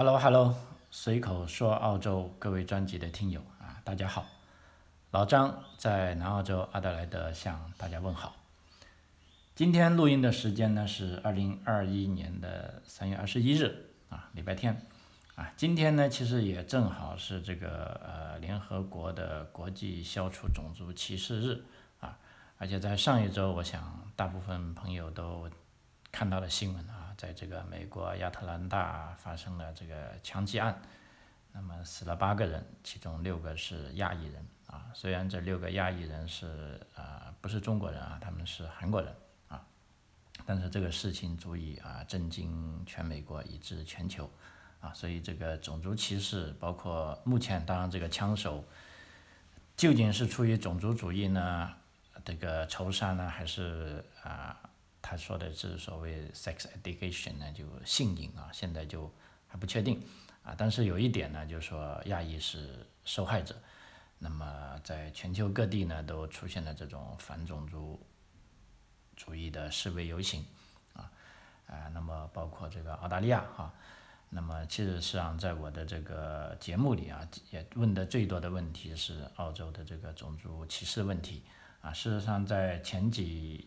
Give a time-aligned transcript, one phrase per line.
[0.00, 0.56] Hello Hello，
[0.90, 4.24] 随口说澳洲各位专辑的听友啊，大家好，
[5.10, 8.34] 老张在南澳洲阿德莱德向大家问好。
[9.54, 14.86] 今天录音的时间呢是二零二一年的三月二十一日啊，礼拜天
[15.34, 15.52] 啊。
[15.54, 21.62] 今天呢其实也正好是这个呃联合国的国际消除种族歧视日
[22.00, 22.16] 啊，
[22.56, 25.50] 而且在上一周，我想大部分朋友都
[26.10, 27.09] 看到了新闻啊。
[27.20, 30.80] 在这个美国亚特兰大发生了这个枪击案，
[31.52, 34.86] 那么死了八个人，其中六个是亚裔人啊。
[34.94, 39.14] 虽然这六个亚裔人是啊不是中国人啊，他们是韩国人
[39.48, 39.62] 啊，
[40.46, 44.30] 但是这个事情足以啊震惊全美国以至全球
[44.80, 44.90] 啊。
[44.94, 48.64] 所以这个种族歧视，包括目前当然这个枪手
[49.76, 51.70] 究竟是出于种族主义呢，
[52.24, 54.58] 这个仇杀呢，还是啊？
[55.10, 59.12] 他说的是所谓 sex education 呢，就性瘾啊，现在就
[59.48, 60.00] 还不确定
[60.44, 60.54] 啊。
[60.56, 63.56] 但是有一点呢，就是说亚裔是受害者。
[64.20, 67.98] 那么在全球各地呢，都出现了这种反种族
[69.16, 70.44] 主义的示威游行
[70.92, 71.10] 啊
[71.66, 71.88] 啊。
[71.92, 73.74] 那么包括这个澳大利亚哈。
[74.28, 81.42] 那么其实实际上在我的这个节目里啊，也问的最多的问题是澳洲的这个种族歧视问题
[81.80, 81.92] 啊。
[81.92, 83.66] 事实上在前几。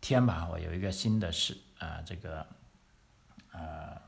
[0.00, 2.46] 天吧，我有一个新的是啊，这个
[3.52, 4.00] 呃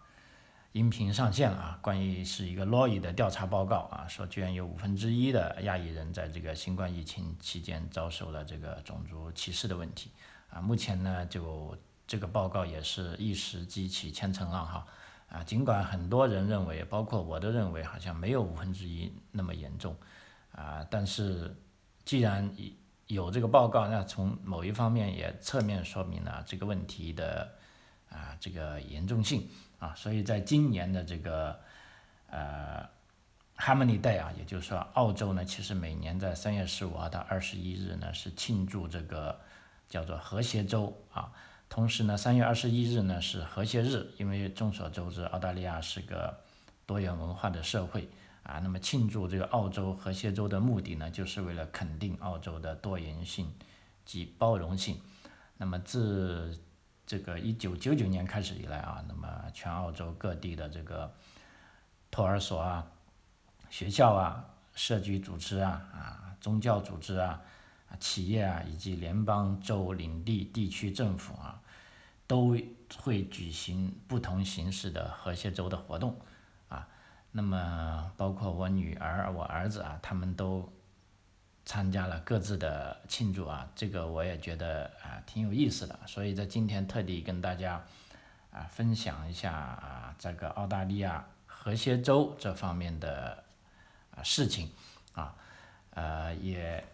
[0.72, 10.10] 音频上线了啊，关于是一个洛伊的调查报告啊，说居然有五分之一的亚裔人在这个新冠疫情期间遭受了这个种族歧视的问题
[10.48, 10.60] 啊。
[10.60, 11.76] 目前呢，就
[12.06, 14.86] 这个报告也是一时激起千层浪哈
[15.28, 19.94] 啊，尽管很多人认为，包括我都认为好像没有五分之一那么严重
[20.52, 21.54] 啊，但是
[22.04, 22.74] 既然以
[23.08, 27.53] 有这个报告，那从某一方面也侧面说明了这个问题的
[28.09, 29.47] 啊这个严重性
[29.78, 31.61] 啊，所以在今年的这个
[32.31, 32.89] 呃
[33.56, 39.38] Harmony Day 啊，也就是说澳洲呢，其实每年在三月十五号到二十一日呢是庆祝这个
[39.88, 41.31] 叫做和谐周啊，
[41.69, 46.38] 同时呢三月二十一日呢是和谐日，因为众所周知澳大利亚是个
[46.87, 48.09] 多元文化的社会。
[48.42, 53.53] 啊，那么庆祝这个澳洲和谐州的目的呢，就是为了肯定澳洲的多元性
[54.04, 55.00] 及包容性。
[55.56, 56.58] 那么自
[57.06, 61.12] 这个一九九九年开始以来啊，那么全澳洲各地的这个
[62.10, 62.84] 托儿所啊、
[63.70, 64.44] 学校啊、
[64.75, 67.41] 社区组织啊、啊宗教组织啊、
[67.88, 71.62] 啊企业啊，以及联邦州领地地区政府啊，
[72.26, 72.56] 都
[72.97, 76.19] 会举行不同形式的和谐州的活动。
[77.34, 80.70] 那么，包括我女儿、我儿子啊，他们都
[81.65, 87.82] 参加了各自的庆祝啊，这个我也觉得啊挺有意思的，所以在今天特地跟大家
[88.50, 93.43] 啊分享一下啊这个澳大利亚和谐州这方面的
[94.14, 94.70] 啊事情
[95.14, 95.34] 啊，
[95.94, 96.84] 呃也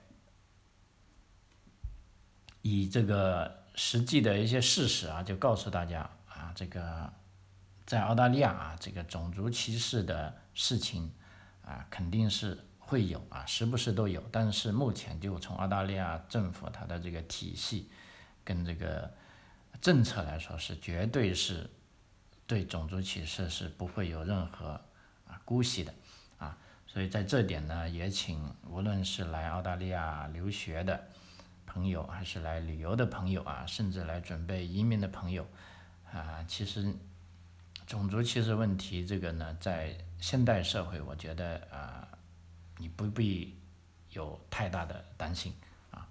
[2.62, 7.12] 以这个实际的一些事实啊，就告诉大家啊这个。
[7.88, 11.10] 在澳大利亚啊，这个种族歧视的事情
[11.64, 14.22] 啊，肯定是会有啊，时不时都有。
[14.30, 17.90] 但是目前就从澳大利亚政府它的这个体系
[18.44, 19.10] 跟这个
[19.80, 21.70] 政策来说，是绝对是
[22.46, 24.78] 对种族歧视是不会有任何
[25.26, 25.94] 啊姑息的
[26.36, 26.58] 啊。
[26.86, 31.08] 所以在这点呢，也请无论是来澳大利亚留学的
[31.64, 35.46] 朋友，还是来旅游的朋友啊，甚至来准备移民的朋友
[36.12, 36.94] 啊，其实。
[37.88, 42.06] 种族歧视问题，这个呢，在现代社会，我觉得啊，
[42.76, 43.58] 你不必
[44.10, 45.54] 有太大的担心
[45.90, 46.06] 啊。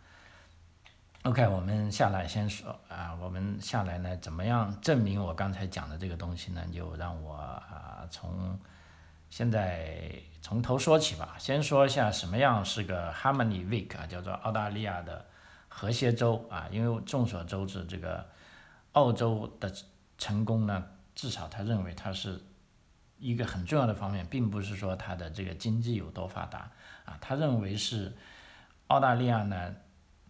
[1.22, 6.66] OK，我们下来先说啊，我们下来呢，怎么样证明我刚才讲的这个东西呢？
[6.74, 8.60] 就让我啊，从
[9.30, 10.12] 现在
[10.42, 11.36] 从头说起吧。
[11.38, 15.24] 先说一下什么样是个 Harmony Week 啊，叫做澳大利亚的
[15.68, 16.68] 和谐周啊。
[16.72, 18.28] 因为众所周知，这个
[18.94, 19.72] 澳洲的
[20.18, 20.84] 成功呢。
[21.18, 22.40] 至少他认为他是
[23.18, 26.72] 一个很重要的方面，并不是说他的这个经济有多发达
[27.06, 27.18] 啊。
[27.20, 28.16] 他认为是
[28.86, 29.76] 澳大利亚呢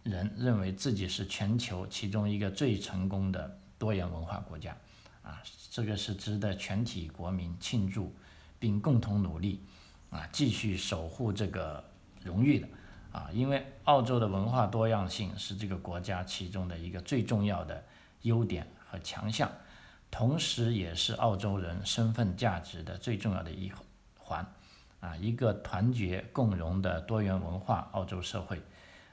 [0.02, 4.74] 人认为自己是全球其中一个最成功的多元文化国家
[5.22, 8.16] 啊，这个是值得全体国民庆祝
[8.58, 9.62] 并共同努力
[10.08, 11.84] 啊，继续守护这个
[12.24, 12.66] 荣誉的
[13.12, 13.28] 啊。
[13.30, 17.84] 因为澳洲的文化多样性是这个国家其中的一个最重要的
[18.22, 19.52] 优点和强项。
[20.10, 23.70] 同时，也是澳洲人身份价值的最重要的一
[24.18, 24.46] 环，
[25.00, 28.60] 啊，一个团结共荣的多元文化澳洲社会，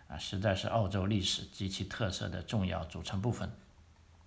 [0.08, 3.50] 啊，实在是澳洲历史及其特色的重要组成部分。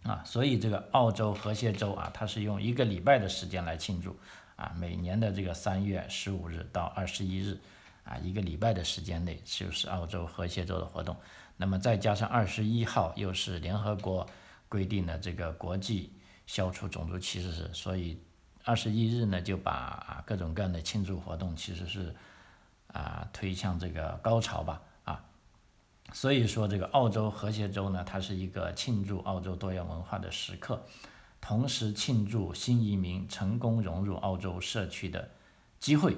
[0.05, 4.17] 啊，所以这个澳洲和谐州啊，它是用一个礼拜的时间来庆祝
[4.55, 7.59] 啊，每年的这个三月十五日到二十一日
[8.05, 11.17] 啊，一个礼拜的时间内就是澳洲和谐州的活动。
[11.57, 14.25] 那么再加上二十一号又是联合国
[14.69, 16.13] 规定的这个国际
[16.49, 18.19] 消除种族歧视日，所以
[18.65, 22.17] 二十一日呢就把各种各样的庆祝活动其实是
[22.87, 25.23] 啊推向这个高潮吧啊。
[26.15, 30.83] 所以说，这个澳洲和谐州呢，它是一个庆祝澳洲多元文化的时刻，
[31.39, 35.29] 同时庆祝新移民成功融入澳洲社区的
[35.79, 36.17] 机会，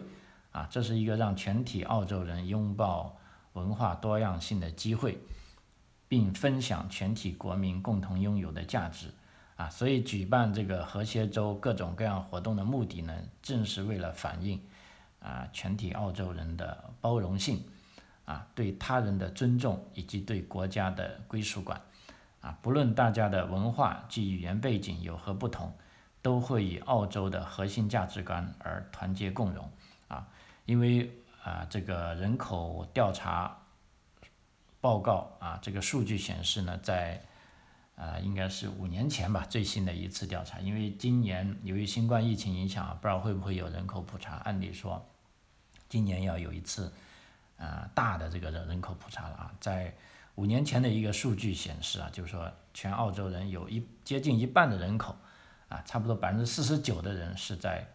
[0.53, 3.19] 啊，这是一个让全体澳洲人拥抱
[3.55, 5.19] 文化多样性的机会，
[6.07, 9.09] 并分享全体国民共同拥有的价值，
[9.61, 14.59] 啊，所以举办这个和谐周各种各样活动的目的呢，正是为了反映
[15.21, 17.63] 啊全体澳洲人的包容性。
[18.25, 21.81] 啊，对他人的尊重以及对国家的归属感，
[22.41, 25.75] 啊，不论大家的文化及语言背景有何不同，
[26.23, 29.69] 都会以澳洲的核心价值观而团结共荣。
[30.07, 30.29] 啊，
[30.65, 31.11] 因为
[31.43, 33.59] 啊，这个人口调查
[34.81, 37.21] 报告啊，这个数据显示呢，在
[38.01, 45.07] 啊，应该是五年前吧，最新的一次调查，因为今年由于新冠疫情影响，不知道会不会有人口普查，按理说
[45.89, 46.91] 今年要有一次。
[47.63, 49.95] 啊，大的这个人人口普查了啊，在
[50.37, 55.15] 五年前的一个数据显示啊，就是说全澳洲人有一接近一半的人口，
[55.69, 57.87] 啊，差不多百分之四十九的人是在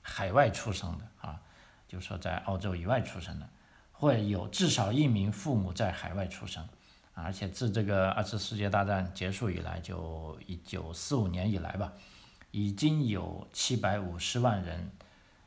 [0.00, 1.38] 海外出生的啊，
[1.86, 3.46] 就是说在澳洲以外出生的，
[3.92, 6.66] 或有至少一名父母在海外出生，
[7.14, 11.92] 而且自这个二次世界大战结束以来，就一九四五年以来吧，
[12.50, 14.90] 已经有七百五十万人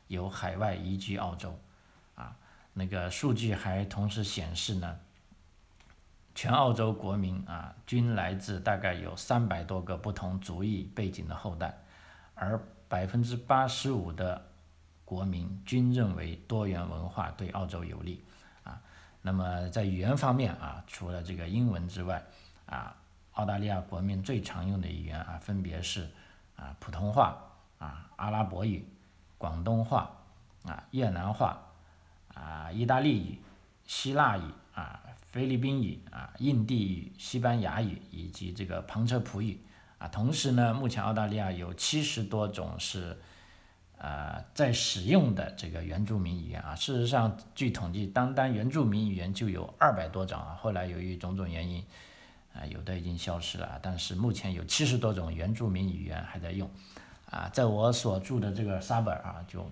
[0.06, 1.58] 由海外移居澳洲。
[2.14, 2.36] 啊
[2.72, 5.00] 那个数据还同时显示呢，
[6.34, 11.82] 全澳洲国民啊均来自大概有三百多个不同族裔背景的后代，
[12.34, 14.50] 而百分之八十五的
[15.04, 18.22] 国民均认为多元文化对澳洲有利。
[19.26, 22.24] 那么在语言方面啊，除了这个英文之外
[22.66, 22.94] 啊，
[23.32, 26.08] 澳大利亚国民最常用的语言啊分别是
[26.54, 27.36] 啊普通话
[27.78, 28.86] 啊阿拉伯语
[29.36, 30.10] 广东话
[30.64, 31.60] 啊越南话。
[32.34, 33.38] 啊，意大利语、
[33.86, 34.42] 希腊语
[34.74, 35.00] 啊、
[35.30, 39.58] 菲律宾语啊、印地语、西班牙语以及这个旁遮普语
[39.96, 40.06] 啊。
[40.08, 43.18] 同时呢，目前澳大利亚有七十多种是
[43.98, 46.74] 呃在使用的这个原住民语言啊。
[46.74, 50.56] 事实上，据统计，单单原住民语言就有二百多种啊。
[50.60, 51.84] 后来由于种种原因
[52.54, 56.70] 啊，有的已经消失了，但是目前有七十多种原住民语言还在用
[57.30, 57.48] 啊。
[57.52, 59.70] 在我所住的这个沙本啊，就。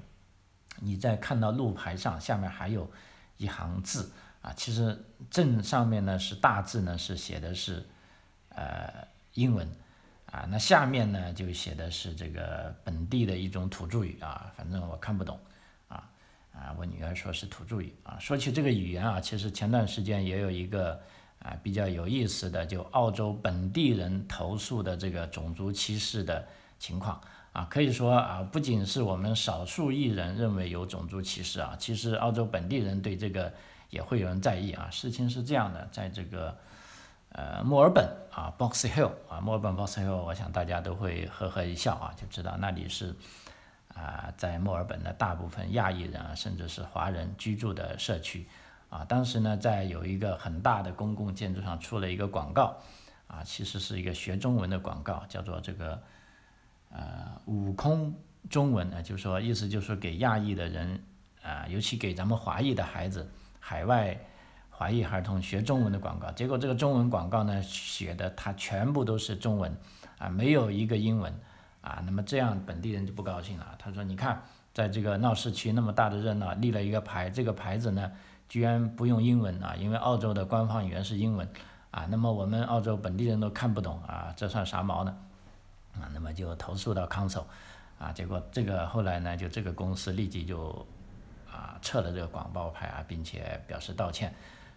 [0.80, 2.90] 你在看到路牌上下面还有
[3.36, 4.10] 一行字
[4.42, 7.86] 啊，其实正上面呢是大字呢是写的是
[8.48, 9.70] 呃英文
[10.34, 15.38] 啊，那下面呢就写的是这个本地的一种土著语啊，反正我看不懂
[15.86, 16.10] 啊
[16.52, 18.18] 啊，我女儿说是土著语啊。
[18.18, 21.00] 说起这个语言啊，其实前段时间也有一个
[21.38, 26.44] 啊比较有意思的，就澳洲本地人投诉的这个种族歧视的
[26.80, 27.20] 情况。
[27.52, 33.54] 啊，可以说啊，不仅是我们少数裔人认为有种族歧视啊，其实澳洲本地人对这个
[33.90, 34.88] 也会有人在意啊。
[34.90, 36.58] 事情是这样的，在这个
[37.34, 43.14] 呃墨尔本啊，Box Hill 啊，墨尔本 Box Hill，我想大家都会呵呵一笑啊，就知道那里是
[43.94, 48.46] 啊，在墨尔本的大部分亚裔人啊，甚至是华人居住的社区
[48.88, 49.04] 啊。
[49.04, 52.76] 当时呢，在有一个很大的公共建筑上出了一个广告
[53.26, 56.00] 啊，其实是一个学中文的广告，叫做这个。
[56.96, 58.14] 呃，悟空
[58.48, 61.02] 中文呢，就是说意思就是给亚裔的人
[61.42, 64.16] 啊，尤其给咱们华裔的孩子，海外
[64.76, 66.30] 华裔儿童学中文的广告。
[66.32, 69.72] 结果这个中文广告呢，写的它全部都是中文
[70.18, 71.32] 啊，没有一个英文
[71.80, 72.02] 啊。
[72.04, 73.74] 那么这样本地人就不高兴了。
[73.78, 78.10] 他说：“你看，在这个闹市区那么大的热闹，立了一个牌，这个牌子呢，
[78.48, 81.48] 居然不用英文啊，因为澳洲的官方语言是英文
[81.92, 82.06] 啊。
[82.10, 85.16] 那么我们澳洲本地人都看不懂啊，这算啥毛呢？”
[85.94, 87.44] 啊，那么就投诉到 council，
[88.00, 90.84] 啊，结果这个后来呢，就这个公司立即就
[91.48, 94.34] 啊撤了这个广告牌啊，并且表示道歉，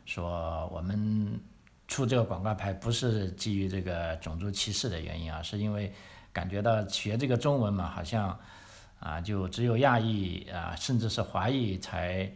[0.07, 1.39] 说我们
[1.87, 5.93] 出这个广告牌不是基于这个种族歧视的原因啊，是因为
[6.33, 8.35] 感觉到学这个中文嘛，好像
[8.99, 12.27] 啊就只有亚裔啊，甚至是华裔才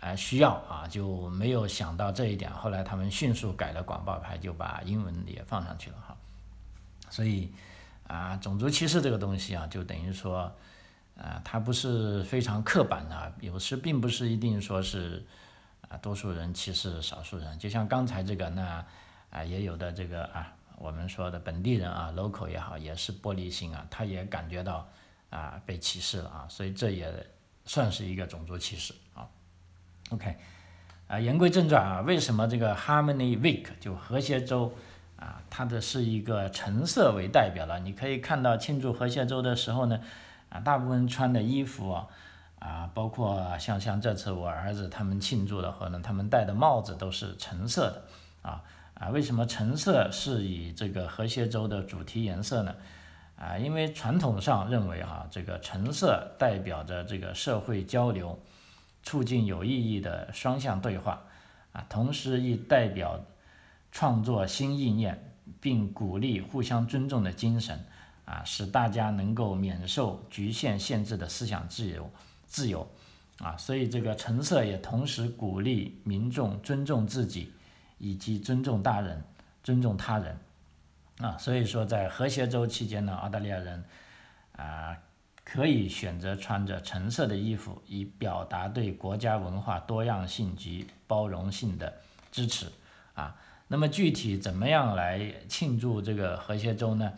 [0.00, 2.50] 啊需要啊，就没有想到这一点。
[2.50, 6.16] 后来他们迅速改了广告牌，就把英文也放上去了哈，
[7.10, 7.52] 所以。
[8.08, 10.52] 啊，种族歧视这个东西啊，就等于说，
[11.16, 15.24] 啊，它不是非常刻板的，有时并不是一定说是，
[15.92, 17.58] 啊，多数人歧视少数人。
[17.58, 18.82] 就像刚才这个，那
[19.30, 24.88] 啊，也有的这个啊，我们说的本地人啊，local 也好，也是玻璃心啊，他也感觉到
[25.28, 27.12] 啊被歧视了啊，所以这也
[27.66, 29.28] 算是一个种族歧视啊。
[30.10, 30.34] OK，
[31.08, 34.72] 啊，言归正传啊，为什么这个 Harmony Week 就和谐周
[35.16, 37.78] 啊，它的是一个橙色为代表了？
[37.80, 40.00] 你可以看到庆祝和谐周的时候呢，
[40.48, 42.08] 啊，大部分穿的衣服啊。
[42.62, 48.62] 啊，包括像像这次我儿子他们庆祝的，话呢他们戴的帽子都是橙色的，啊
[48.94, 52.72] 啊，为什么橙色是以这个和谐州的主题颜色呢？
[53.36, 58.38] 啊，因为传统上认为哈，这个橙色代表着这个社会交流，
[59.02, 61.20] 促进有意义的双向对话，
[61.72, 63.18] 啊，同时亦代表
[63.90, 67.84] 创作新意念，并鼓励互相尊重的精神，
[68.24, 72.08] 啊，使大家能够免受局限限制的思想自由。
[72.52, 72.86] 自由，
[73.38, 77.50] 啊，所以这个橙色也同时鼓励民众尊重自己，
[77.96, 79.24] 以及尊重大人、
[79.64, 80.38] 尊重他人，
[81.16, 83.82] 啊，所以说在和谐周期间呢，澳大利亚人
[84.54, 84.94] 啊
[85.42, 91.90] 可以选择穿着橙色的衣服，以表达对国家文化多样性及包容性的
[92.30, 92.70] 支持，
[93.14, 93.34] 啊，
[93.66, 97.10] 那么具体怎么样来庆祝这个和谐周呢？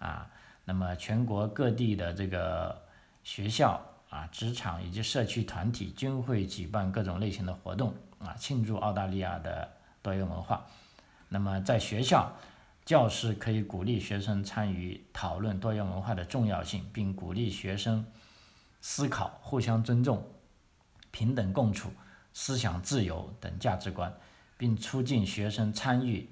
[0.00, 0.28] 啊，
[0.64, 2.76] 那么全国各地的这个
[3.22, 3.80] 学校。
[4.10, 9.70] 啊，职场以及社区团体均会举办各种类型的活动啊，庆祝澳大利亚的
[10.02, 10.66] 多元文化。
[11.28, 12.32] 那么在学校，
[12.84, 18.04] 教师可以鼓励学生参与讨论多元文化的重要性，并鼓励学生
[18.80, 20.26] 思考互相尊重、
[21.12, 21.92] 平等共处、
[22.34, 24.12] 思想自由等价值观，
[24.56, 26.28] 并促进学生参与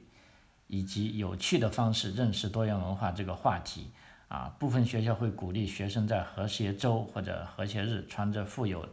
[0.66, 3.92] 以及有趣的方式认识多元文化这个话题。
[4.28, 8.87] 啊，部分学校会鼓励学生在和谐周或者和谐日穿着富有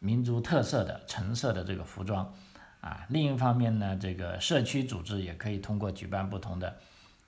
[0.00, 2.32] 民族特色的橙色的这个服装。
[2.80, 6.76] 啊，另一方面呢，这个社区组织也可以通过举办不同的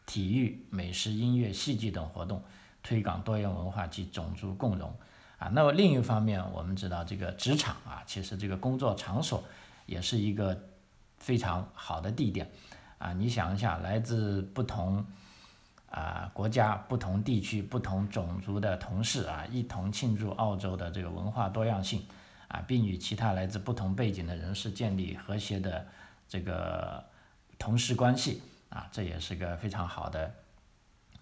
[0.06, 2.42] 体育、美食、音乐、戏剧等活动，
[2.82, 4.92] 推广多元文化及种族共融。
[5.38, 9.42] 啊，那么另一方面，我们知道这个职场啊，其实这个工作场所
[9.86, 10.56] 也是一个
[11.18, 12.50] 非常好的地点。
[12.98, 15.04] 啊，你想一下，来自不同。
[15.90, 22.06] 啊，国家不同地区不同种族的同事啊，一同庆祝澳洲的这个文化多样性
[22.46, 25.84] 啊，并与其他来自不同背景的人士建立和谐的
[26.28, 27.04] 这个
[27.58, 30.32] 同事关系啊，这也是个非常好的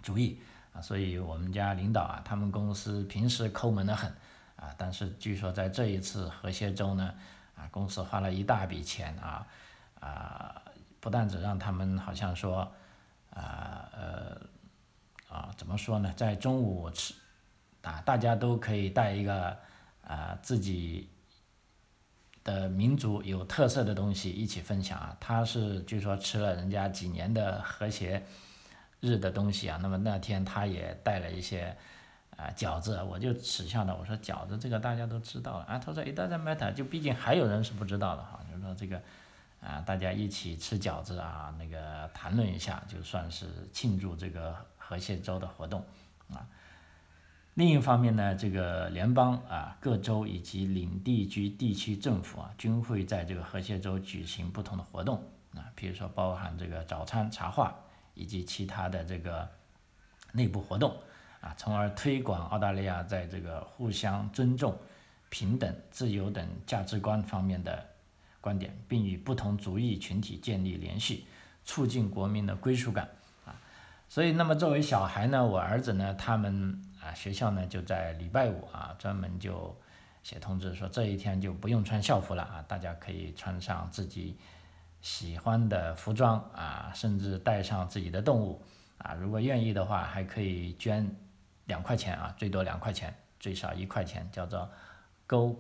[0.02, 0.38] 主意
[0.75, 0.82] 啊。
[0.82, 4.12] 所以我们家领导啊，他们公司平时抠门的很
[4.56, 7.14] 啊，但是据说在这一次和谐周呢，
[7.56, 9.46] 啊，公司花了一大笔钱啊
[9.98, 10.62] 啊，
[11.00, 12.70] 不但只让他们好像说
[13.30, 14.38] 啊呃。
[15.28, 16.11] 啊，怎么说呢？
[16.16, 17.12] 在中午吃，
[17.82, 19.54] 啊，大家都可以带一个
[20.02, 21.11] 啊自己
[22.42, 25.14] 的民族有特色的东西一起分享啊。
[25.20, 28.25] 他是据说吃了人家几年的和谐
[29.00, 31.76] 日的东西啊，那么那天他也带了一些
[32.38, 35.78] 啊饺子，我就耻笑他，我说饺子这个大家都知道了啊。
[35.78, 38.99] 他说 It doesn't matter，就毕竟还有人是不知道的哈，就是说这个
[39.61, 44.56] 啊大家一起吃饺子啊，那个谈论一下，就算是庆祝这个。
[44.88, 45.85] 和谐州的活动
[46.33, 46.49] 啊，
[47.52, 55.23] 另一方面呢，这个联邦啊各州以及领地区地区政府啊，均会在这个和谐州举行不同的活动
[55.54, 57.76] 啊，比如说包含这个早餐茶话
[58.14, 59.47] 以及其他的这个
[60.33, 60.97] 内部活动
[61.42, 64.75] 啊，从而推广澳大利亚在这个互相尊重、
[65.28, 67.87] 平等、自由等价值观方面的
[68.40, 71.26] 观点，并与不同族裔群体建立联系，
[71.66, 73.07] 促进国民的归属感。
[74.10, 79.76] 所以，那么作为小孩呢，我儿子呢，他们啊学校呢就在礼拜五啊专门就
[80.22, 84.34] 写通知说这一天就不用穿校服了啊，大家可以穿上自己
[85.02, 88.62] 喜欢的服装啊，甚至带上自己的动物
[88.96, 91.14] 啊，如果愿意的话，还可以捐
[91.66, 94.70] 两块钱啊，最多两块钱，最少一块钱，叫做
[95.26, 95.54] Go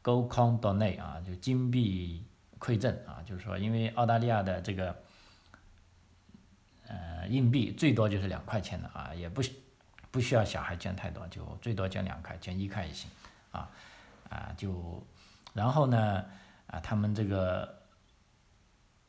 [0.00, 2.24] Go Con Donate 啊，就金币
[2.60, 5.01] 馈赠啊，就是说因为澳大利亚的这个。
[6.92, 9.40] 呃，硬币最多就是两块钱的啊，也不
[10.10, 13.10] 不需要小孩捐太多，就最多捐两块，捐一块也行，
[13.50, 13.70] 啊
[14.28, 15.02] 啊就，
[15.54, 16.22] 然后呢
[16.66, 17.82] 啊，他们这个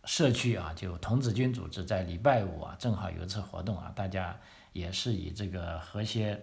[0.06, 4.40] 社区啊，就童子军组织在礼拜五啊，正好有一次活动啊，大家
[4.72, 6.42] 也是以这个和谐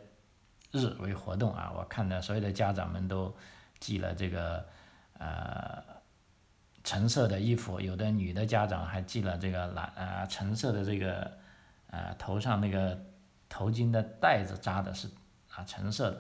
[0.73, 3.35] 日为活动啊，我看到所有的家长们都
[3.79, 4.69] 寄了这个
[5.15, 6.00] 呃。
[6.83, 11.31] 橙色的衣服，有的女的家长还系了这个蓝啊橙色的这个，
[11.91, 12.99] 呃头上那个
[13.49, 15.09] 头巾的带子扎的是
[15.55, 16.11] 啊橙色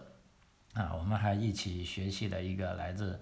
[0.75, 3.19] 的，啊我们还一起学习了一个来自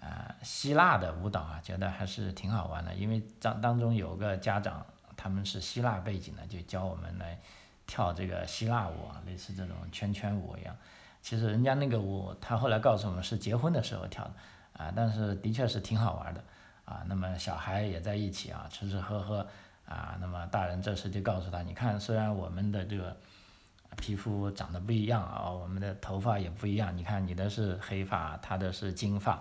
[0.00, 4.84] 啊希腊的舞蹈啊，觉得还是挺好玩的，因为当当中有个家长
[5.16, 7.38] 他们是希腊背景的，就教我们来
[7.86, 10.76] 跳这个希腊舞啊，类似这种圈圈舞一样。
[11.22, 14.34] 其实人家那个舞，他后来告诉我们是结婚的时候跳的，
[14.74, 16.44] 啊，但是的确是挺好玩的，
[16.86, 19.46] 啊，那么小孩也在一起啊，吃吃喝喝，
[19.86, 23.14] 啊，那么大人这时就告诉他，你看，虽然我们的这个
[23.98, 29.34] 皮肤长得不一样啊，我们的头发也不一样，你看你的是黑发，他的是金发，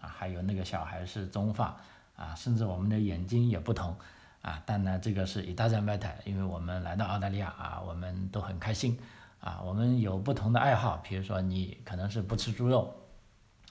[0.00, 1.76] 啊，还有那个小孩是棕发。
[2.14, 3.96] 啊，甚至我们的眼睛也不同，
[4.42, 8.96] 啊，但呢，这个是 it doesn't matter，因为我们来到澳大利亚啊，我们都很开心，
[9.40, 12.94] 啊，我们有不同的爱好，比如说你可能是不吃猪肉，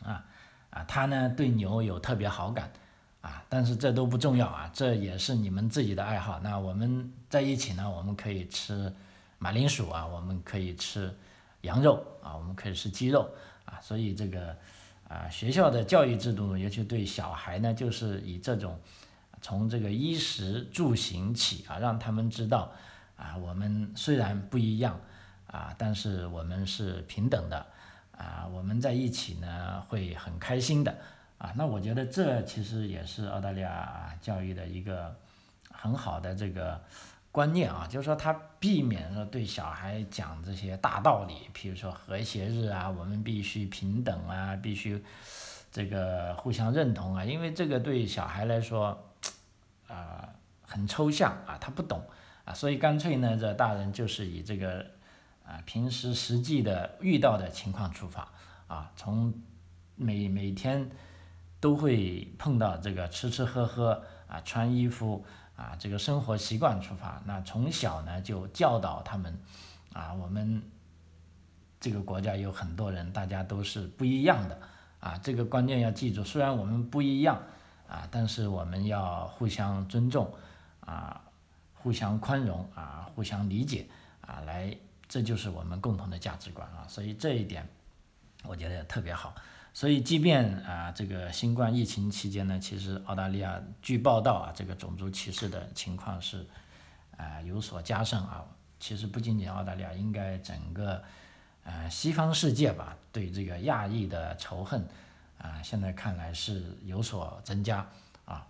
[0.04, 0.26] 啊，
[0.72, 2.70] 啊，他呢对牛有特别好感，
[3.22, 6.40] 啊，但是这都不重要啊，这也是你们自己的爱好。
[6.40, 8.94] 那我们在一起呢，我们可以吃
[9.40, 11.16] 马铃薯啊，我们可以吃
[11.62, 13.30] 羊肉啊，我们可以吃鸡肉
[13.66, 14.56] 啊，所以这个。
[15.12, 18.80] 啊，学校的教育制度，尤其对小孩呢，就是以这种
[19.42, 22.72] 从这个衣食住行起啊，让他们知道
[23.18, 24.98] 啊，我们虽然不一样
[25.48, 27.66] 啊，但是我们是平等的
[28.18, 30.98] 啊，我们在一起呢会很开心的
[31.42, 31.52] 啊。
[31.56, 35.16] 那我觉得这其实也是澳大利亚教育的一个
[35.72, 36.80] 很好的这个。
[37.34, 45.02] 观念啊，就是说他避免了对小孩讲这些大道理，比如说和谐日啊，我们必须平等啊，必须
[45.72, 49.02] 这个互相认同啊，因为这个对小孩来说，
[49.88, 50.28] 啊
[50.62, 52.04] 很抽象啊，他不懂
[52.44, 54.86] 啊，所以干脆呢，这大人就是以这个
[55.46, 58.28] 啊平时实际的遇到的情况出发
[58.68, 59.34] 啊，从
[59.96, 60.90] 每每天
[61.62, 65.24] 都会碰到这个吃吃喝喝啊，穿衣服。
[65.54, 69.40] 啊，这个生活习惯出发，那从小呢就教导他们，
[69.94, 70.64] 啊，我们
[71.80, 74.60] 这个国家有很多人，大家都是不一样的，
[75.00, 76.24] 啊，这个观念要记住。
[76.24, 77.40] 虽然我们不一样，
[77.88, 80.34] 啊，但是我们要互相尊重，
[80.80, 81.22] 啊，
[81.76, 83.88] 互相宽容，啊，互相理解，
[84.22, 84.76] 啊，来，
[85.08, 86.88] 这就是我们共同的价值观啊。
[86.88, 87.70] 所以这一点，
[88.46, 89.36] 我觉得特别好。
[89.74, 96.46] 所以，即便啊，这个新冠疫情期间呢，其实澳大利亚据报道啊，这个种族歧视的情况是
[97.16, 98.44] 啊有所加深啊。
[98.82, 101.02] 其实不仅仅澳大利亚，应该整个
[101.64, 104.86] 呃西方世界吧，对这个亚裔的仇恨
[105.38, 107.88] 啊，现在看来是有所增加
[108.26, 108.46] 啊。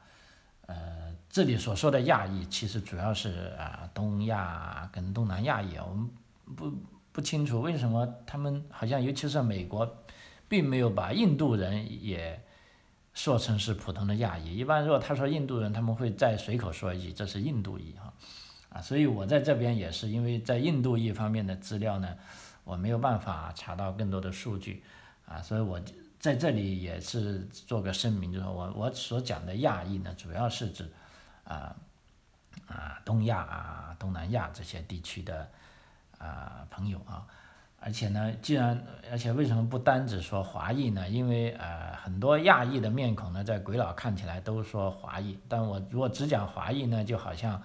[0.65, 6.09] 呃，这里所说的亚裔，其实主要是啊东亚跟东南亚裔，我们
[6.55, 6.73] 不
[7.11, 9.97] 不清楚为什么他们好像，尤其是美国。
[10.51, 12.43] 并没有把印度人也
[13.13, 14.57] 说成是普通的亚裔。
[14.57, 18.13] 一般如果他说印度人，他们会再随口说一句这是印度裔哈，
[18.67, 22.17] 啊，所以我在这边也是因为在印度裔方面的资料呢，
[22.65, 24.83] 我没有办法查到更多的数据，
[25.25, 25.79] 啊，所以我
[26.19, 30.91] 在这里也是做个声明，就是我我所讲的亚裔呢，主要是指
[31.45, 31.73] 啊
[32.67, 35.49] 啊东亚啊东南亚这些地区的
[36.17, 37.25] 啊朋友啊。
[37.83, 41.09] 而且呢，既然而且为什么不单只说华裔呢？
[41.09, 47.59] 因为呃很多亚裔的面孔呢，在鬼佬看起来都说华裔，但我如果只讲华裔呢，就好像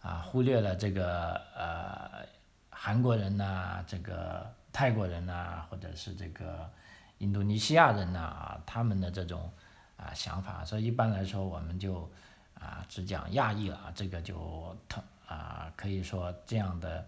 [0.00, 2.26] 啊忽略了这个呃
[2.70, 6.66] 韩国人呐，这个泰国人呐，或者是这个
[7.18, 9.52] 印度尼西亚人呐他们的这种
[9.98, 12.10] 啊想法，所以一般来说我们就
[12.54, 17.06] 啊只讲亚裔了，这个就特啊可以说这样的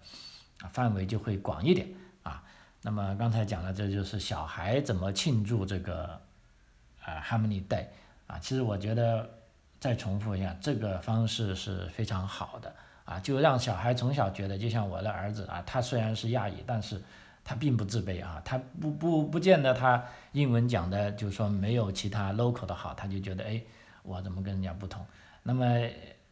[0.70, 1.88] 范围就会广一点。
[2.22, 2.42] 啊，
[2.82, 6.20] 那么刚才讲了，这就是小孩怎么庆祝这个，
[7.04, 7.86] 呃，Harmony Day
[8.26, 8.38] 啊。
[8.38, 9.28] 其实我觉得
[9.80, 17.02] 再重复一下，这个方式是非常好的啊，就让小孩从小觉得，就像我的儿子啊，他虽然是亚裔，但是
[17.44, 23.60] 他并不自卑啊，他不不不见得他英文讲的，就是说没有其他 local 的好，他就觉得哎，
[24.02, 25.04] 我怎么跟人家不同？
[25.42, 25.64] 那么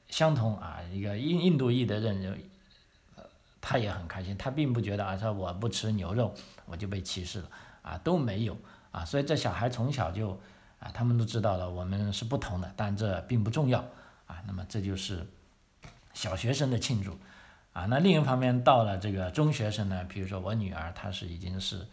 [0.08, 2.38] 相同啊，一个印印度裔的人。
[3.70, 6.34] 他也很开心，他并不觉得啊，说我不吃牛肉
[6.66, 7.48] 我就被歧视了
[7.82, 8.58] 啊，都没有
[8.90, 10.30] 啊，所以这小孩从小就
[10.80, 13.78] 啊，他们都知道了我们是不同的，但这并不重要
[14.26, 14.42] 啊。
[14.44, 15.24] 那么这就是
[16.14, 17.16] 小学生的庆祝
[17.72, 17.86] 啊。
[17.86, 21.86] 那另一方面，到了这个中学生呢，比如说我女儿，她是已经是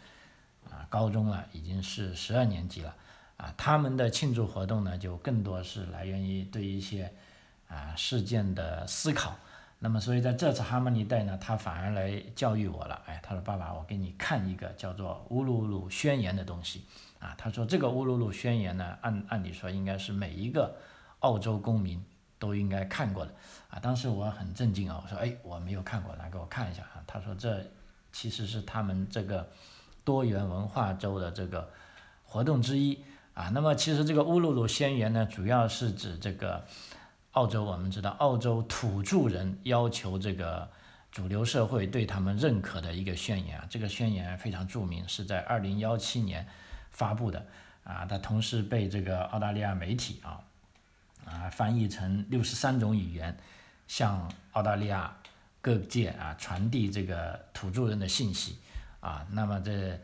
[0.72, 2.96] 啊高中了，已经是十二年级了
[3.38, 7.14] 啊，他们的庆祝活动呢，就更多是来源于对一些
[7.68, 9.38] 啊事件的思考。
[9.80, 13.00] 那么，所以在这次哈曼尼带呢，他反而来教育我了。
[13.06, 16.84] 哎，他说：“爸爸，我给你看一个叫做《乌鲁鲁宣言》的东西。”
[17.22, 20.76] 啊，他说这个《乌鲁鲁宣言》呢，按按理说应该是每一个
[21.20, 22.04] 澳洲公民
[22.40, 23.32] 都应该看过的。
[23.70, 27.64] 啊，当时我很震惊啊，我说：“哎，我没有看过，来给我看一下啊。”他说：“这
[28.12, 29.48] 其实是他们这个
[30.04, 31.70] 多元文化周的这个
[32.26, 33.00] 活动之一。”
[33.36, 36.66] 啊，那么其实这个《乌鲁鲁宣言》呢，主要是指这个。
[37.38, 40.68] 澳洲，我们知道澳洲土著人要求这个
[41.12, 46.48] 主流社会对他们认可的一个宣言啊，这个宣言非常著名，是在二零幺七年
[46.90, 47.46] 发布的
[47.84, 50.42] 啊，它同时被这个澳大利亚媒体啊
[51.28, 53.38] 啊翻译成六十三种语言，
[53.88, 55.16] 向澳大利亚
[55.62, 58.58] 各界啊传递这个土著人的信息
[59.00, 60.00] 啊，那么这。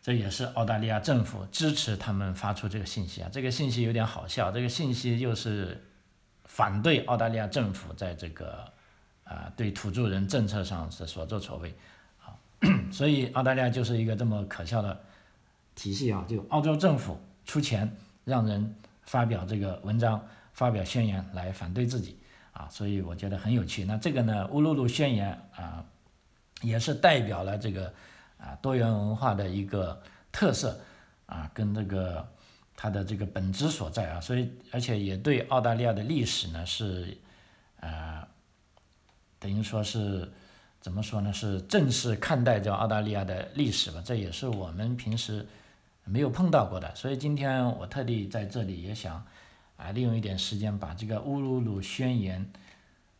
[0.00, 5.84] 这也是澳大利亚政府支持他们发出这个信息啊，这个信息有点好笑，这个信息又是
[6.48, 8.64] 反对澳大利亚政府在这个
[9.22, 11.72] 啊对土著人政策上是所作所为，
[12.24, 12.34] 啊，
[12.90, 15.00] 所以澳大利亚就是一个这么可笑的
[15.76, 17.88] 体系啊，就澳洲政府出钱
[18.24, 20.20] 让人发表这个文章、
[20.52, 22.18] 发表宣言来反对自己
[22.52, 23.84] 啊，所以我觉得很有趣。
[23.84, 25.84] 那这个呢，乌鲁鲁宣言啊，
[26.62, 27.94] 也是代表了这个。
[28.40, 30.80] 啊，多元文化的一个特色
[31.26, 32.24] 啊，跟这个
[32.80, 37.18] 它的这个本质所在啊，所以而且也对澳大利亚的历史呢是，
[37.80, 38.24] 呃，
[39.40, 40.30] 等于说是
[40.80, 41.32] 怎么说呢？
[41.32, 45.44] 是正式看待这澳大利亚的历史吧，这也是我们平时
[46.04, 46.94] 没有碰到过的。
[46.94, 49.26] 所以今天我特地在这里也想
[49.76, 52.48] 啊，利用一点时间把这个乌鲁鲁宣言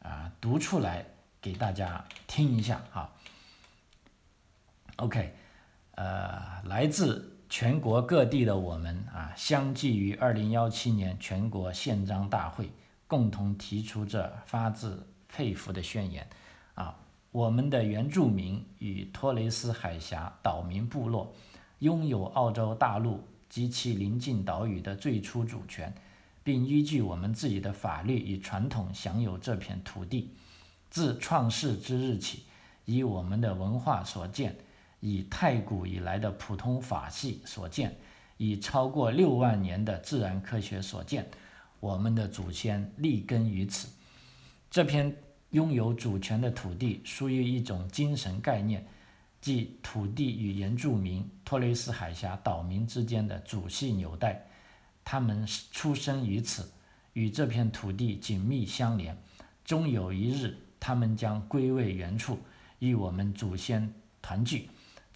[0.02, 1.04] 啊读出来
[1.42, 3.10] 给大家听一下啊。
[4.98, 5.34] OK，
[5.96, 12.70] 呃，来自全国各地的我们啊，相继于二零幺七年全国宪章大会，
[13.06, 16.28] 共同提出这发自肺腑的宣言
[16.74, 16.94] 啊，
[17.32, 21.32] 我们的原住民与托雷斯海峡岛民部落
[21.78, 25.94] 拥有澳洲大陆及其邻近岛屿的最初主权，
[26.44, 30.34] 并依据我们自己的法律与传统享有这片土地。
[30.90, 32.42] 自创世之日起，
[32.84, 34.56] 以我们的文化所见。
[35.00, 37.96] 以太古以来的普通法系所见，
[38.36, 41.28] 以超过六万年的自然科学所见，
[41.80, 43.88] 我们的祖先立根于此。
[44.70, 45.16] 这片
[45.50, 48.86] 拥有主权的土地属于一种精神概念，
[49.40, 54.44] 即土地与原住民托雷斯海峡岛民之间的祖系纽带。
[55.04, 56.70] 他们出生于此，
[57.14, 59.16] 与这片土地紧密相连。
[59.64, 62.38] 终有一日，他们将归位原处，
[62.78, 64.68] 与我们祖先团聚。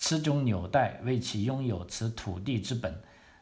[0.04, 2.92] 此种纽带为其拥有此土地之本，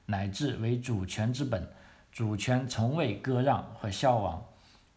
[0.05, 1.66] 乃至为主权之本。
[2.12, 4.44] 主权从未割让或消亡，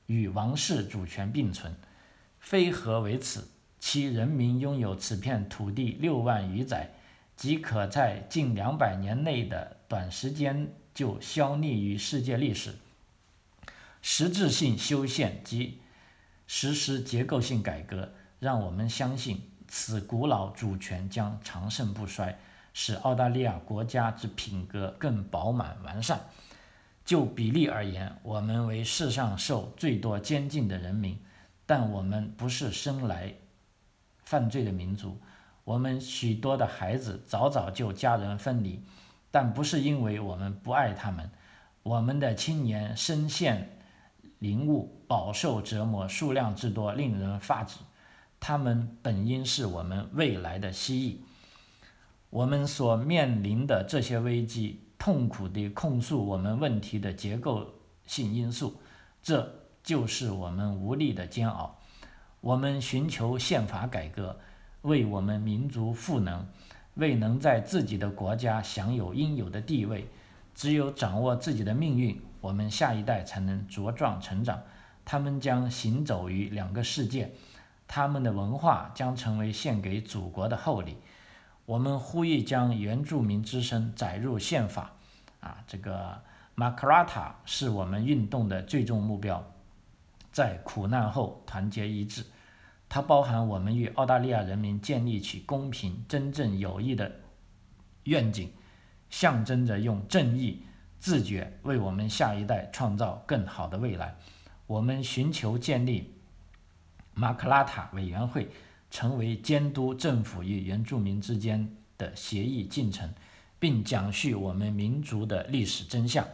[0.07, 1.73] 与王室主权并存。
[2.37, 3.47] 非何为此？
[3.79, 6.91] 其人民拥有此片土地六万余载，
[7.37, 12.75] 即可在近两百年内的短时间就消匿于世界历史。
[14.01, 15.79] 实质性修宪及
[16.45, 19.52] 实施结构性改革，让我们相信。
[19.75, 22.37] 此古老主权将长盛不衰，
[22.73, 26.19] 使澳大利亚国家之品格更饱满完善。
[27.03, 31.19] 就比例而言，我们为世上受最多监禁的人民，
[31.65, 33.33] 但我们不是生来
[34.23, 35.19] 犯罪的民族。
[35.63, 38.79] 我们许多的孩子早早就家人分离，
[39.31, 41.31] 但不是因为我们不爱他们。
[41.81, 43.79] 我们的青年身陷
[44.39, 47.79] 囹圄，饱受折磨，数量之多令人发指。
[48.45, 51.15] 他们本应是我们未来的蜥蜴。
[52.29, 57.65] 我们所面临的这些危机，痛苦地控诉我们问题的结构
[58.05, 58.81] 性因素，
[59.21, 61.79] 这就是我们无力的煎熬。
[62.41, 64.37] 我们寻求宪法改革，
[64.81, 66.45] 为我们民族赋能，
[66.95, 70.09] 为能在自己的国家享有应有的地位。
[70.53, 74.61] 只有掌握自己的命运，我们下一代才能茁壮成长。
[75.05, 77.31] 他们将行走于两个世界。
[77.95, 80.97] 他们的文化将成为献给祖国的厚礼。
[81.67, 84.93] 我们呼吁将原住民之声载入宪法。
[85.41, 86.19] 啊，这个
[86.55, 89.45] 马卡拉塔是我们运动的最终目标，
[90.31, 92.25] 在苦难后团结一致。
[92.89, 97.11] 它包含我们与澳大利亚人民建立起公平、真正友谊的
[98.05, 98.51] 愿景，
[99.11, 100.65] 象征着用正义、
[100.97, 104.15] 自觉为我们下一代创造更好的未来。
[104.65, 106.12] 我们寻求建立。
[107.13, 108.49] 马克拉塔委员会
[108.89, 113.13] 成为监督政府与原住民之间的协议进程，
[113.59, 116.25] 并讲述我们民族的历史真相。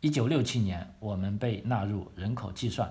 [0.00, 2.88] 一九六七年，我们被纳入人口计算；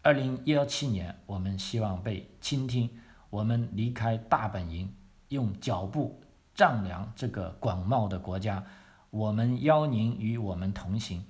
[0.00, 2.88] 二零幺七年，我们希望被倾听。
[3.30, 4.94] 我们离开大本营，
[5.28, 6.20] 用脚步
[6.54, 8.64] 丈量这个广袤的国家。
[9.10, 11.24] 我们邀您与我们同行，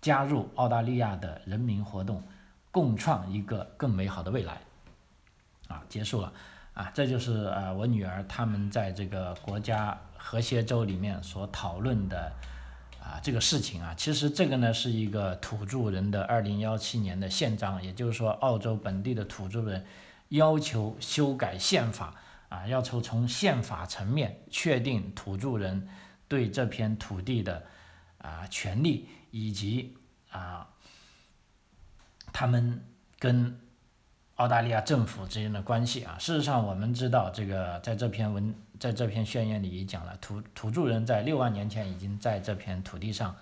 [0.00, 2.22] 加入澳大利亚的人民活动，
[2.70, 4.60] 共创一个更美好的未来。
[5.68, 6.32] 啊，结束了，
[6.74, 12.30] 啊，这就是呃我女儿他们在这个国家和谐州里面所讨论的
[13.00, 19.86] 啊这个事情啊，其实这个呢是一个土著人的二零幺七年的宪章，也就是说澳洲本地的土著人
[20.28, 22.14] 要求修改宪法
[22.50, 25.88] 啊，要求从宪法层面确定土著人
[26.28, 27.64] 对这片土地的
[28.18, 29.96] 啊权利以及
[30.30, 30.68] 啊
[32.32, 32.84] 他们
[33.18, 33.58] 跟。
[34.36, 43.36] 澳大利亚政府之间的关系啊，事实上我们知道，这个在这篇文在这篇宣言里也讲了，土土著人在六万年前已经在这片土地上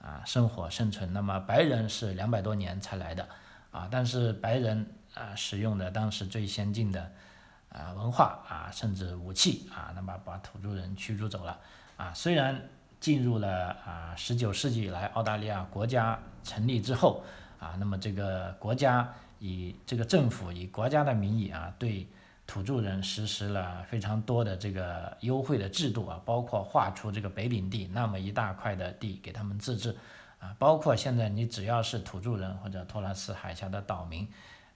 [0.00, 3.28] 啊生活生存，那么白人是两百多年才来的
[3.70, 7.12] 啊，但是白人啊使用的当时最先进的
[7.68, 11.60] 啊文化啊甚至武器啊，那么把土著人驱逐走了
[11.98, 12.58] 啊，虽然
[12.98, 17.22] 进入了啊十九世纪以来澳大利亚国家成立之后
[17.58, 19.12] 啊，那么这个国家。
[19.38, 22.08] 以这个政府以国家的名义啊，对
[22.46, 29.94] 土著人实施了非常多的这个优惠的制度啊，包括划出这个北领地那么一大块的地给他们自治
[30.40, 34.26] 啊，包括现在你只要是土著人或者托拉斯海峡的岛民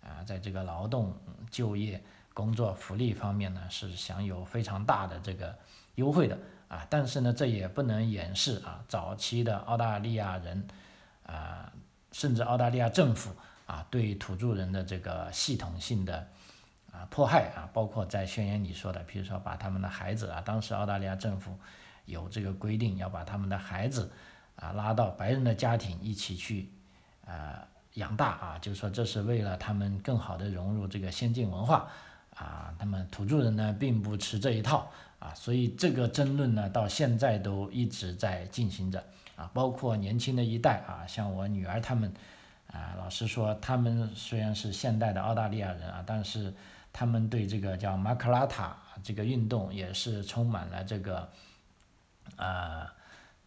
[0.03, 1.17] 啊，在这个劳动、
[1.51, 1.99] 就业、
[2.35, 5.57] 工作、福利方面呢，是享有非常大的这个
[5.95, 6.39] 优惠的
[6.69, 10.69] 啊，但是呢，这也不能掩饰啊，早期的澳大利亚人
[11.25, 11.73] 啊，
[12.13, 13.31] 甚至澳大利亚政府。
[13.67, 16.27] 啊，对土著人的这个系统性的
[16.91, 21.57] 啊迫害啊，包括在宣言里说的，比如说把他们的孩子啊，当时澳大利亚政府
[22.05, 24.11] 有这个规定，要把他们的孩子
[24.57, 26.69] 啊拉到白人的家庭一起去
[27.25, 31.89] 啊养大啊，就是说这是为了他们更好的融入这个先进文化
[32.35, 32.75] 啊。
[32.77, 39.05] 那么土著人呢，并不吃这一套啊，所以这个争论呢，到现在都一直在进行着
[39.41, 42.13] 啊，包括年轻的一代啊，像我女儿他们。
[42.73, 46.55] 啊，老实说，他们虽然是现代的澳大利亚人啊，但是
[46.93, 51.29] 他们对这个叫马克拉塔这个运动也是充满了这个，
[52.37, 52.87] 啊，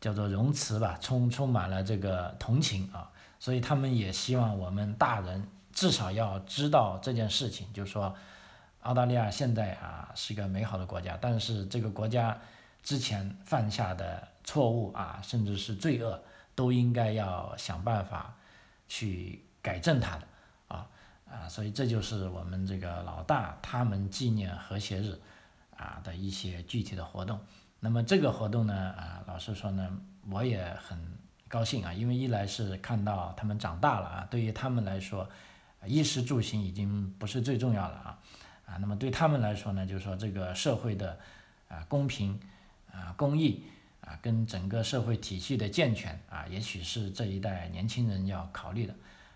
[0.02, 8.14] 叫做容词吧，充充满了这个同情啊，所以他们也希望我们大人至少要知道这件事情，就是说，
[8.82, 12.38] 澳大利亚现在啊是一个美好的国家，但是这个国家
[12.82, 16.22] 之前犯下的错误啊，甚至是罪恶，
[16.56, 18.36] 都应该要想办法。
[18.86, 20.28] 去改正它的
[20.68, 20.88] 啊
[21.28, 25.20] 啊，所以这就是我们这个老大他们纪念和谐日
[25.76, 27.40] 啊的一些具体的活动。
[27.80, 29.90] 那么这个活动呢啊，老实说呢，
[30.30, 31.00] 我也很
[31.48, 35.28] 高兴啊，因为一来是看到他们长大了啊，对于他们来说，
[35.88, 38.20] 衣食住行已经不是最重要了啊
[38.68, 41.18] 啊，那么对他们来说呢，就是说这个社会的
[41.68, 42.40] 啊公平
[42.92, 43.64] 啊公益。
[44.06, 48.94] 啊，跟整个社会体系的健全啊，也许是这一代年轻人要考虑的。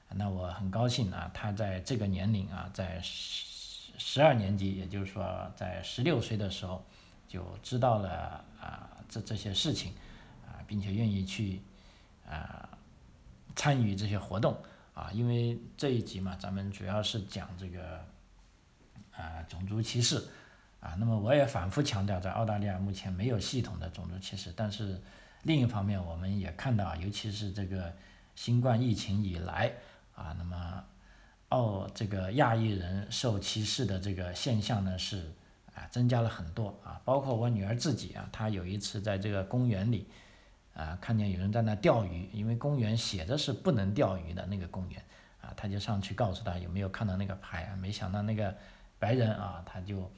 [0.09, 6.85] 那我很高兴啊，他在这个年龄啊，在十十二年级，也就是说在十六岁的时候，
[7.27, 9.93] 就知道了啊这这些事情
[10.45, 11.61] 啊，并且愿意去
[12.29, 12.67] 啊
[13.55, 14.57] 参与这些活动
[14.93, 18.03] 啊，因为这一集嘛，咱们主要是讲这个
[19.11, 20.21] 啊种族歧视。
[20.79, 25.01] 啊，那么我也反复强调，在澳大利亚目前没有系统的种族歧视，但是
[25.41, 27.91] 另一方面，我们也看到，尤其是这个
[28.35, 29.73] 新冠疫情以来，
[30.13, 30.83] 啊，那么
[31.49, 35.33] 澳这个亚裔人受歧视的这个现象呢是
[35.73, 40.07] 啊增加了很多啊，包括我女儿自己啊，她有一次在这个公园里
[40.75, 45.03] 啊看见有人在那钓鱼，因为公园写的是不能钓鱼的那个公园
[45.41, 48.55] 啊，她就上去告诉他有没有看到那个牌啊，没想到那个
[48.99, 50.11] 白人啊他就。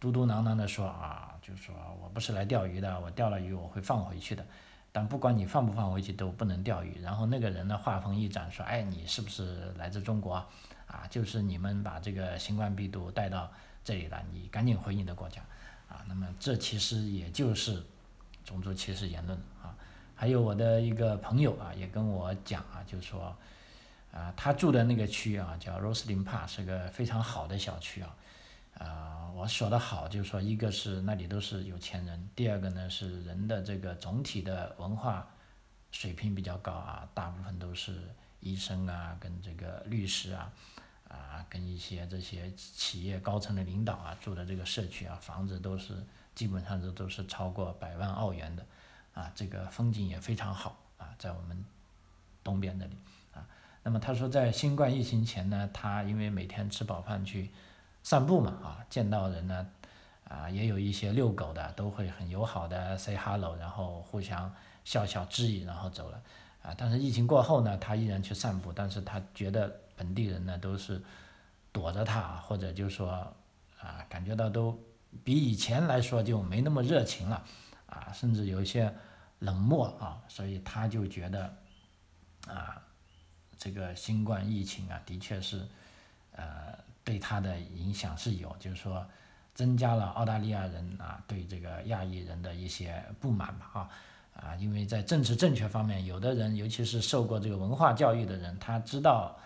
[0.00, 4.42] 嘟嘟囔囔的说啊，就说我不是来钓鱼的，我钓了鱼我会放回去的，
[4.90, 7.02] 但不管你放不放回去都不能钓鱼。
[7.02, 10.34] 然后那个人呢话锋一转说，哎，你是不是来自中国？
[10.86, 13.52] 啊，就是你们把这个新冠病毒带到
[13.84, 15.42] 这里了，你赶紧回你的国家。
[15.88, 17.84] 啊，那么这其实也就是
[18.42, 19.76] 种族歧视言论啊。
[20.14, 23.36] 还有我的一个朋友啊，也跟我讲啊，就说
[24.12, 28.16] 啊，他住的那个区啊叫 Roslyn Park，是个非常好的小区啊。
[28.78, 35.26] 啊，我说的好，就是说，一个是那里都是有钱人，第二个呢是人的这个总体的文化
[35.90, 38.02] 水平比较高啊，大部分都是
[38.40, 40.52] 医生啊，跟这个律师啊，
[41.08, 45.94] 啊，跟一些这些企业高层的领导啊住的这个社区啊，房子都是
[46.34, 48.66] 基本上都都是超过百万澳元的，
[49.14, 51.64] 啊，这个风景也非常好啊，在我们
[52.44, 52.98] 东边那里
[53.32, 53.48] 啊，
[53.84, 57.50] 那么他说在新冠疫情前呢，他因为每天吃饱饭去。
[58.02, 59.66] 散步嘛，啊，见到人呢，
[60.28, 64.52] 啊，也有一些遛狗的，都会很友好的 say hello，然后互相
[64.84, 66.22] 笑笑致意，然后走了，
[66.62, 71.02] 啊，但是疫情过后呢，他依然去散步，但是他觉得本地人呢都是
[71.72, 73.10] 躲着他，或者就是说，
[73.80, 74.78] 啊，感觉到都
[75.22, 77.44] 比以前来说就没那么热情了，
[77.86, 78.92] 啊，甚至有一些
[79.40, 81.54] 冷漠啊，所以他就觉得
[82.46, 82.82] 啊，
[83.58, 85.66] 这个新冠疫情啊，的确是
[86.32, 89.06] 呃对他的影响是有，就是说
[89.54, 93.90] 增加了澳大利亚人啊对这个亚裔人的一些不满吧啊
[94.34, 99.36] 啊，因为在政治正确方面，有的人尤其是受过这个文化教育的人，他知道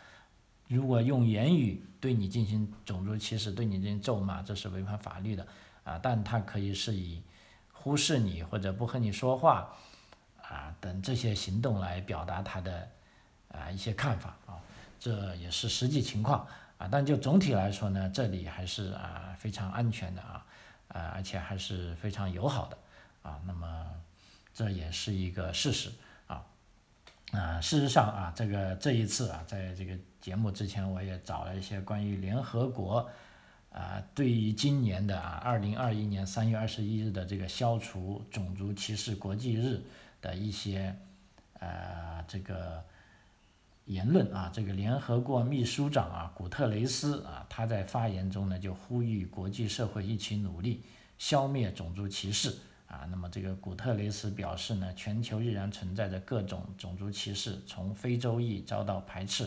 [0.68, 5.46] 如果用言语对你进行种族歧视，对你进行咒骂，这是违反法律的
[5.84, 7.22] 啊，但他可以是以。
[7.76, 9.68] 忽视你或者不和你说话，
[10.40, 12.88] 啊等这些行动来表达他的
[13.48, 14.56] 啊一些看法啊，
[14.98, 16.46] 这也是实际情况
[16.90, 20.46] 但就总体来说呢，这里还是啊非常安全的啊，
[20.88, 22.78] 啊而且还是非常友好的
[23.22, 23.40] 啊。
[23.46, 23.86] 那么
[24.52, 25.90] 这也是一个事实
[26.26, 26.44] 啊。
[27.32, 33.10] 啊，事实上啊，这个这一次啊，在这个节目之前，我也找了一些关于联合国。
[33.72, 39.82] 啊，对于今年的啊，二零二一年三月二十一日的这个消除种族歧视国际日
[40.22, 40.96] 的一些
[41.58, 42.84] 呃这个
[43.86, 50.82] 言论啊，这个联合国秘书长啊，古特雷斯啊，他在发言中呢就呼吁国际社会一起努力
[51.18, 53.06] 消灭种族歧视啊。
[53.10, 59.46] 那么这个古特雷斯表示呢，全球依然存在着各种种族歧视，从非洲裔遭到排斥，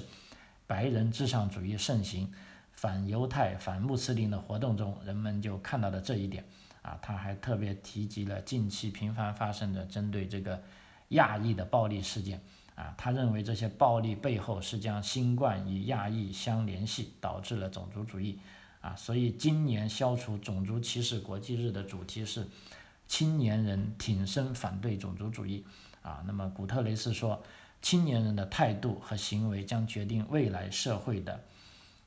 [0.67, 2.31] 白人至上主义盛行。
[2.71, 6.45] 反犹太、反穆斯林的活动中，人们就看到了这一点。
[6.83, 10.61] 啊，他还特别提及了近期频繁发生的针对这个
[11.09, 12.39] 亚裔的暴力事件。
[12.77, 18.39] 啊，他认为这些暴力背后是将新冠与亚裔相联系，导致了种族主义。
[18.81, 22.47] 啊，所以今年消除种族歧视国际日的主题是
[23.07, 25.65] 青年人挺身反对种族主义。
[26.03, 27.41] 啊，那么古特雷斯说，
[27.81, 31.43] 青年人的态度和行为将决定未来社会的。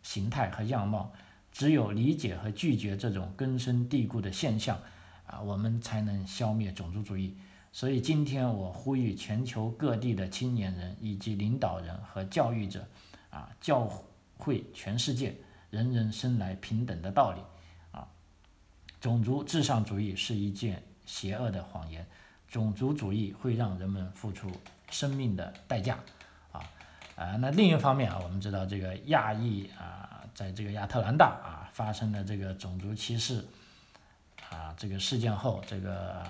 [0.03, 1.13] 形态和样貌，
[1.53, 4.81] 只有理解和拒绝这种根深蒂固的现象，
[5.27, 7.37] 啊，我们才能消灭种族主义。
[7.73, 12.85] 所以今天我呼吁全球各地的青年人以及领导人和教育者，
[13.31, 13.89] 啊，教
[14.37, 15.35] 会全世界
[15.71, 17.41] 人人生来平等的道理，
[17.93, 18.07] 啊，
[19.01, 22.05] 种族至上主义是一件邪恶的谎言，
[22.49, 24.51] 种族主义会让人们付出
[24.91, 25.97] 生命的代价。
[26.51, 26.69] 啊，
[27.15, 33.45] 啊那另一方面啊，我们知道这个亚裔啊，在这个亚特兰大啊发生的这个种族歧视
[34.51, 36.25] 啊这个事件后，这个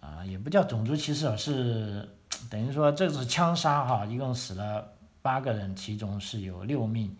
[0.00, 2.08] 啊也不叫种族歧视，是
[2.50, 7.16] 等于说这次枪杀哈，一共死了八个人，其中是有六名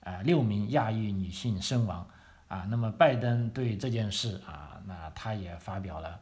[0.00, 2.06] 啊六名亚裔女性身亡
[2.48, 2.66] 啊。
[2.68, 6.20] 那么拜登对这件事啊，那他也发表了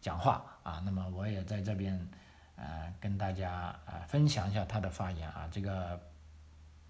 [0.00, 0.82] 讲话啊。
[0.84, 2.08] 那么我也在这边。
[2.58, 3.52] 呃，跟大家
[3.84, 5.46] 啊分享一下他的发言啊。
[5.52, 6.00] 这个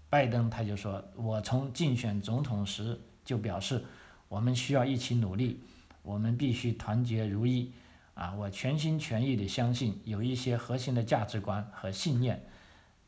[0.09, 3.83] 拜登他就说，我从竞选总统时就表示，
[4.29, 5.61] 我们需要一起努力，
[6.03, 7.69] 我们必须团结如一
[8.17, 8.33] 啊。
[8.33, 12.43] 我全心全意地相信，有一些核心的价值观和信念，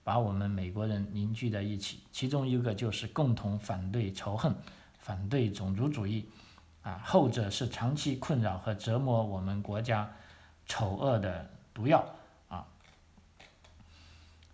[0.03, 2.01] 把我们美国人凝聚在一起。
[2.11, 4.55] 其中一个就是共同反对仇恨，
[4.99, 6.29] 反对种族主义
[6.83, 7.01] 啊。
[7.03, 10.09] 后者是长期困扰和折磨我们国家
[10.67, 12.07] 丑恶的毒药。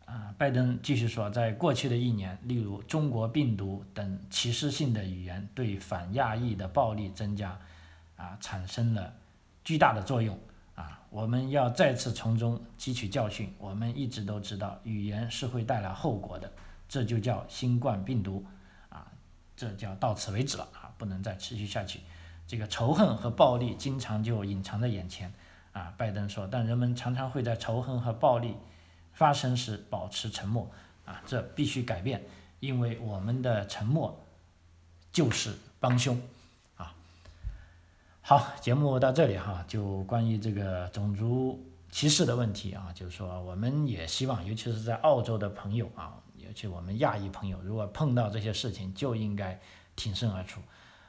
[0.06, 7.60] 啊，拜登继续说，在过去的一年，例如中国病毒等歧视性的语言对反亚裔的暴力增加，
[8.16, 9.12] 啊，产生了
[9.64, 10.38] 巨大的作用。
[10.76, 13.54] 啊，我们要再次从中汲取教训。
[13.58, 16.52] 我们一直都知道，语言是会带来后果的，
[16.88, 18.46] 这就叫新冠病毒。
[18.90, 19.08] 啊，
[19.56, 20.68] 这叫到此为止了。
[20.74, 22.02] 啊，不能再持续下去。
[22.46, 25.34] 这个仇恨和暴力经常就隐藏在眼前。
[25.72, 28.56] 啊，拜登说，但人们常常会在仇恨和暴力。
[29.14, 30.70] 发生时保持沉默
[31.06, 32.22] 啊，这必须改变，
[32.60, 34.26] 因为我们的沉默
[35.10, 36.22] 就是帮凶。
[38.28, 49.60] 好，节目到这里哈，就关于这个种族歧视的问题啊，就是说我们也希望，尤其是在澳洲的朋友啊，尤其我们亚裔朋友，如果碰到这些事情，就应该
[49.96, 50.60] 挺身而出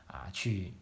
[0.06, 0.74] 啊，去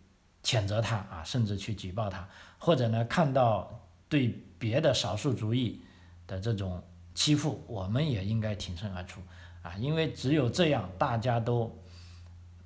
[0.42, 3.73] 谴责他啊，甚至去举报他，或者呢，看到
[4.09, 5.81] 对别的少数族裔
[6.27, 6.83] 的这种。
[7.14, 9.20] 欺负我们也应该挺身而出
[9.62, 9.77] 啊！
[9.77, 11.72] 因为只有这样，大家都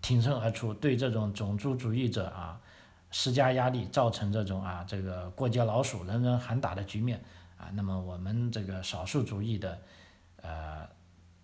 [0.00, 2.58] 挺身而出，对这种种族主义者啊
[3.10, 7.22] 施加压力，造成这种啊这个过街老鼠、人人喊打的局面
[7.56, 9.80] 啊，那么我们这个少数主义的
[10.42, 10.88] 呃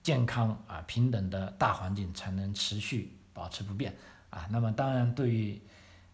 [0.03, 3.95] 健康啊平等的大环境才能持续保持不变
[4.31, 4.47] 啊。
[4.51, 5.61] 那么当然，对于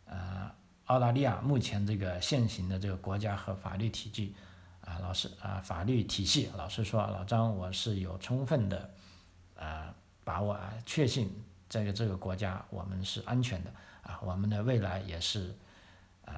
[0.05, 0.51] 呃
[0.86, 4.34] 澳大利亚目前这个现行的这个国家和法律体系。
[4.82, 8.90] 啊，老师啊，法律体系，老师说，老张，我是有充分的，
[9.55, 9.94] 呃，
[10.24, 11.30] 把握啊，确信
[11.68, 13.70] 这个这个国家我们是安全的
[14.03, 15.55] 啊，我们的未来也是，
[16.24, 16.34] 呃，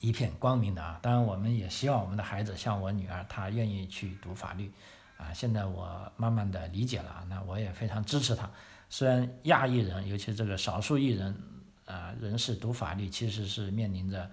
[0.00, 0.98] 一片光明的啊。
[1.02, 4.72] 当然，我们也希望我们的孩子像我女儿，她愿意去读法律
[5.16, 5.32] 啊。
[5.32, 8.50] 现在我慢慢的理解了，那我也非常支持她。
[8.90, 11.34] 虽然亚裔人，尤其这个少数裔人
[11.86, 14.30] 啊人士读法律，其实是面临着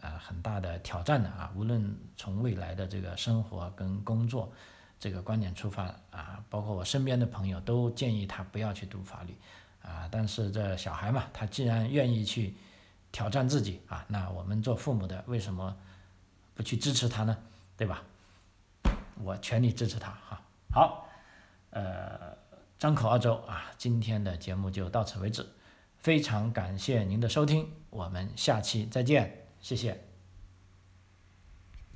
[0.00, 1.52] 啊很大的挑战的啊。
[1.56, 4.52] 无论从未来的这个生活跟工作
[5.00, 9.34] 这个观点出发啊，包括我身边的朋友都建议他不要去读法律
[9.88, 10.08] 啊。
[10.10, 12.54] 但是这小孩嘛，他既然愿意去
[13.10, 15.76] 挑战自己啊，那我们做父母的为什么
[16.54, 17.36] 不去支持他呢？
[17.76, 18.02] 对吧？
[19.22, 20.42] 我全力支持他哈。
[20.70, 21.08] 好，
[21.70, 22.36] 呃。
[22.78, 25.44] 张口澳洲啊，今天的节目就到此为止，
[25.96, 30.07] 非常感谢您的收听，我们下期再见，谢谢。